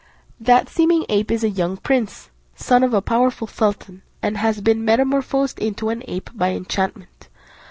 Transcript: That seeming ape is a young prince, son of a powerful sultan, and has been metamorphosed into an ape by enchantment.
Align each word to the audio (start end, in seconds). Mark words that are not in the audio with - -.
That 0.39 0.67
seeming 0.67 1.05
ape 1.09 1.29
is 1.29 1.43
a 1.43 1.49
young 1.51 1.77
prince, 1.77 2.31
son 2.55 2.81
of 2.83 2.91
a 2.91 3.03
powerful 3.03 3.45
sultan, 3.45 4.01
and 4.19 4.35
has 4.35 4.59
been 4.59 4.83
metamorphosed 4.83 5.59
into 5.59 5.89
an 5.89 6.01
ape 6.07 6.31
by 6.33 6.53
enchantment. 6.53 7.29